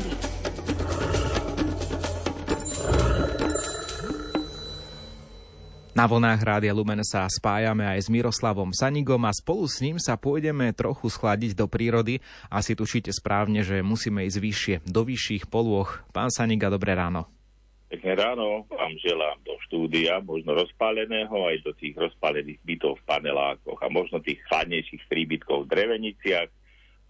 [0.00, 0.28] prírody.
[5.90, 10.16] Na vlnách Rádia Lumen sa spájame aj s Miroslavom Sanigom a spolu s ním sa
[10.16, 12.24] pôjdeme trochu schladiť do prírody.
[12.48, 16.00] Asi tušíte správne, že musíme ísť vyššie, do vyšších polôch.
[16.16, 17.28] Pán Saniga, dobré ráno.
[17.90, 23.82] Pekné ráno vám želám do štúdia, možno rozpáleného, aj do tých rozpálených bytov v panelákoch
[23.82, 26.48] a možno tých chladnejších príbytkov v dreveniciach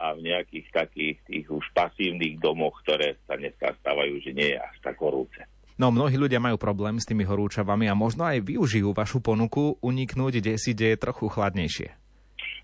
[0.01, 4.59] a v nejakých takých tých už pasívnych domoch, ktoré sa dneska stávajú, že nie je
[4.59, 5.45] až tak horúce.
[5.77, 10.41] No mnohí ľudia majú problém s tými horúčavami a možno aj využijú vašu ponuku uniknúť
[10.41, 11.89] kde si, kde je trochu chladnejšie.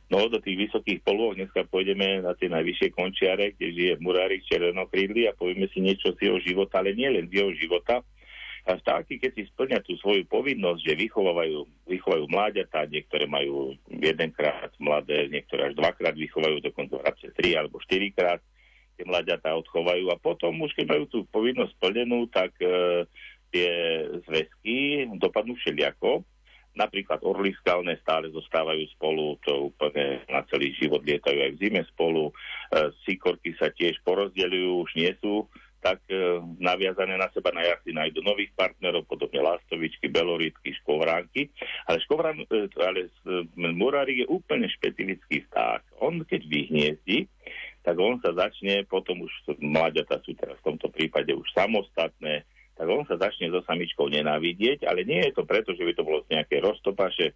[0.07, 5.27] No do tých vysokých polôch dneska pôjdeme na tie najvyššie končiare, kde žije murárik červenokrídly
[5.27, 8.07] a povieme si niečo z jeho života, ale nie len z jeho života.
[8.67, 14.75] A vtáky, keď si splňa tú svoju povinnosť, že vychovajú, vychovajú mláďatá, niektoré majú jedenkrát
[14.83, 18.43] mladé, niektoré až dvakrát vychovajú, dokonca radšej tri alebo štyrikrát,
[18.99, 23.07] tie mladiatá odchovajú a potom už keď majú tú povinnosť splnenú, tak e,
[23.55, 23.71] tie
[24.27, 26.27] zväzky dopadnú všeliako.
[26.77, 31.83] Napríklad orly skalné stále zostávajú spolu, to úplne na celý život lietajú aj v zime
[31.95, 32.29] spolu.
[32.29, 35.47] E, sikorky sa tiež porozdeľujú, už nie sú
[35.87, 41.47] tak e, naviazané na seba na jar nájdu nových partnerov, podobne lastovičky, beloritky, škovránky.
[41.87, 43.11] Ale, škovran, e, ale e,
[43.71, 46.03] murárik je úplne špecifický vták.
[46.03, 47.31] On keď vyhniezdi,
[47.87, 49.31] tak on sa začne, potom už
[49.63, 52.43] mláďata sú teraz v tomto prípade už samostatné,
[52.75, 56.03] tak on sa začne so samičkou nenávidieť, ale nie je to preto, že by to
[56.03, 57.31] bolo z nejaké roztopaše,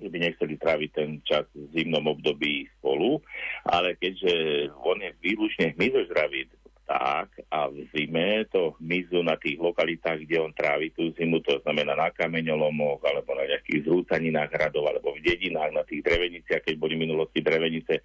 [0.00, 3.20] že by nechceli tráviť ten čas v zimnom období spolu,
[3.68, 4.32] ale keďže
[4.72, 6.48] on je výlučne hmyzožravý
[6.88, 7.28] a
[7.70, 12.08] v zime to hmyzu na tých lokalitách, kde on trávi tú zimu, to znamená na
[12.10, 17.44] kameňolomoch alebo na nejakých zrúcaninách hradov alebo v dedinách, na tých dreveniciach, keď boli minulosti
[17.44, 18.00] drevenice,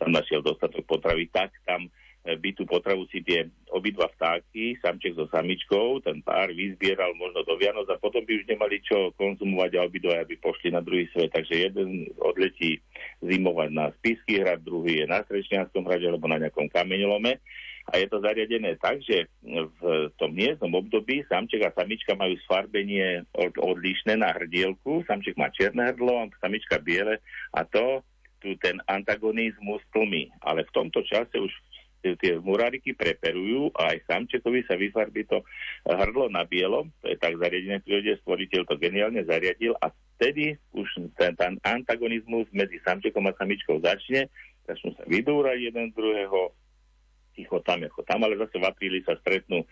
[0.00, 1.86] tam našiel dostatok potravy, tak tam
[2.26, 7.44] e, by tú potravu si tie obidva vtáky, samček so samičkou, ten pár vyzbieral možno
[7.44, 11.06] do Vianoc a potom by už nemali čo konzumovať a obidva aby pošli na druhý
[11.12, 11.30] svet.
[11.30, 12.80] Takže jeden odletí
[13.20, 17.38] zimovať na Spisky hrad, druhý je na Srečnianskom hrade alebo na nejakom kameňolome
[17.90, 19.82] a je to zariadené tak, že v
[20.14, 23.26] tom hniezdnom období samček a samička majú sfarbenie
[23.58, 25.02] odlišné na hrdielku.
[25.10, 27.18] Samček má čierne hrdlo, samička biele
[27.50, 28.06] a to
[28.40, 30.32] tu ten antagonizmus tlmi.
[30.40, 31.52] Ale v tomto čase už
[32.00, 35.44] tie muráriky preperujú a aj samčekovi sa vyfarbí to
[35.84, 40.88] hrdlo na bielom, to je tak zariadené prírode, stvoriteľ to geniálne zariadil a vtedy už
[41.20, 44.32] ten, ten antagonizmus medzi samčekom a samičkou začne,
[44.64, 46.56] začnú sa vydúrať jeden druhého,
[47.62, 49.64] tam, ako tam, ale zase v apríli sa stretnú.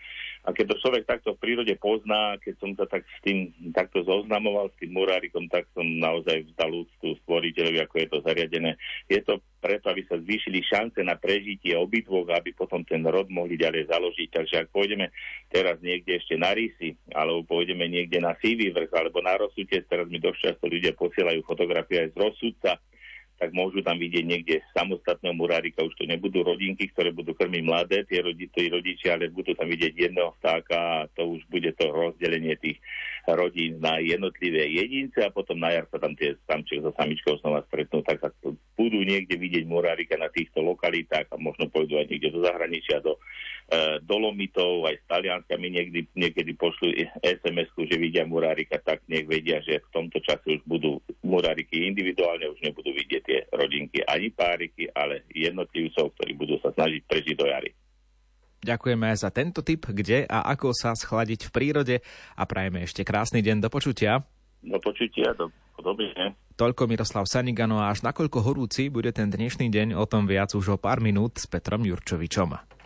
[0.47, 4.01] A keď to človek takto v prírode pozná, keď som sa tak s tým takto
[4.07, 8.71] zoznamoval, s tým murárikom, tak som naozaj vzdal úctu stvoriteľovi, ako je to zariadené.
[9.11, 13.59] Je to preto, aby sa zvýšili šance na prežitie obidvoch, aby potom ten rod mohli
[13.59, 14.29] ďalej založiť.
[14.31, 15.11] Takže ak pôjdeme
[15.51, 20.07] teraz niekde ešte na rysy, alebo pôjdeme niekde na sivý vrch, alebo na rozsudec, teraz
[20.07, 22.71] mi dosť často ľudia posielajú fotografie aj z rozsudca,
[23.39, 28.03] tak môžu tam vidieť niekde samostatného murárika, už to nebudú rodinky, ktoré budú krmiť mladé,
[28.03, 32.59] tie rodiči, rodičia, ale budú tam vidieť jedného vtáka a to už bude to rozdelenie
[32.59, 32.83] tých
[33.23, 37.63] rodín na jednotlivé jedince a potom na jar sa tam tie samček so samičkou znova
[37.71, 38.29] stretnú, tak sa
[38.75, 43.15] budú niekde vidieť murárika na týchto lokalitách a možno pôjdu aj niekde do zahraničia, do
[44.01, 46.89] Dolomitov, aj s Talianskami niekedy, niekedy pošlu
[47.21, 52.49] SMS-ku, že vidia murárika, tak nech vedia, že v tomto čase už budú muráriky individuálne,
[52.49, 57.45] už nebudú vidieť tie rodinky ani páriky, ale jednotlivcov, ktorí budú sa snažiť prežiť do
[57.45, 57.69] jary.
[58.59, 61.95] Ďakujeme za tento tip, kde a ako sa schladiť v prírode
[62.35, 64.25] a prajeme ešte krásny deň do počutia.
[64.59, 65.47] Do počutia, do
[65.79, 66.35] podobne.
[66.59, 70.75] Toľko Miroslav Sanigano a až nakoľko horúci bude ten dnešný deň, o tom viac už
[70.75, 72.78] o pár minút s Petrom Jurčovičom.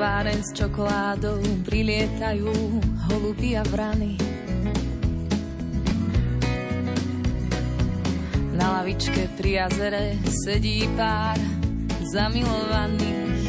[0.00, 2.48] Továreň s čokoládou prilietajú
[3.04, 4.16] holubí a vrany.
[8.56, 11.36] Na lavičke pri jazere sedí pár
[12.16, 13.44] zamilovaných.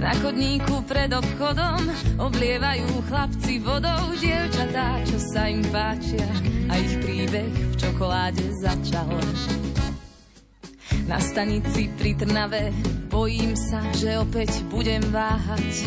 [0.00, 1.92] Na chodníku pred obchodom
[2.24, 6.24] oblievajú chlapci vodou dievčatá, čo sa im páčia
[6.72, 9.12] a ich príbeh v čokoláde začal.
[11.12, 12.72] Na stanici pri Trnave
[13.12, 15.84] bojím sa, že opäť budem váhať.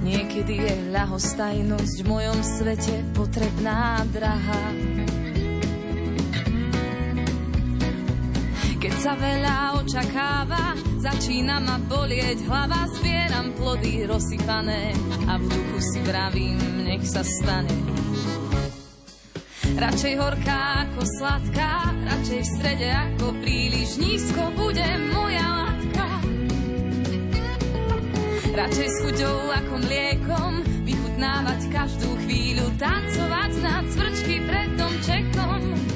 [0.00, 4.72] Niekedy je ľahostajnosť v mojom svete potrebná, drahá.
[8.80, 14.96] Keď sa veľa očakáva, začína ma bolieť hlava, zbieram plody rozsypané
[15.28, 17.87] a v duchu si vravím, nech sa stane.
[19.78, 24.82] Radšej horká ako sladká, radšej v strede ako príliš nízko bude
[25.14, 26.06] moja látka.
[28.58, 30.52] Radšej s chuťou ako mliekom,
[30.82, 35.87] vychutnávať každú chvíľu, tancovať na cvrčky pred domčekom.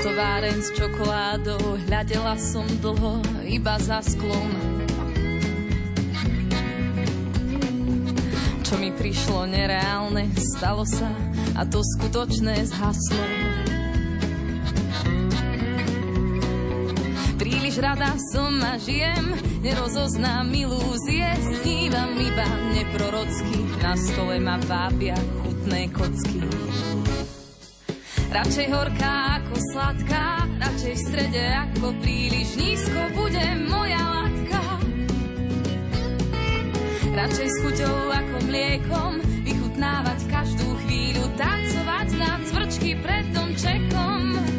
[0.00, 1.76] Továren s čokoládou.
[1.84, 4.50] Hľadela som dlho iba za sklom
[8.64, 11.12] Čo mi prišlo nereálne, stalo sa
[11.54, 13.24] A to skutočné zhaslo.
[17.36, 21.28] Príliš rada som a žijem Nerozoznám ilúzie
[21.60, 25.14] Snívam iba neprorocky Na stole ma vábia
[25.44, 26.40] chutné kocky.
[28.34, 29.54] Radšej horká ako
[30.84, 34.60] sladká, radšej v strede ako príliš nízko bude moja látka.
[37.14, 39.12] Radšej s chuťou ako mliekom,
[39.48, 44.20] vychutnávať každú chvíľu, tancovať na cvrčky pred domčekom.
[44.36, 44.53] Tá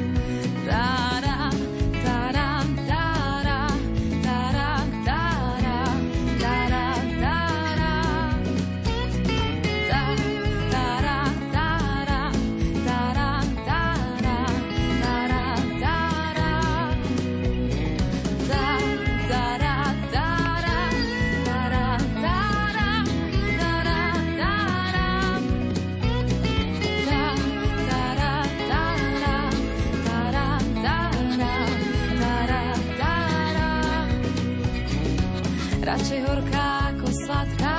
[35.95, 37.74] radšej horká ako sladká